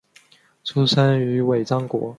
[0.63, 2.09] 出生于尾张国。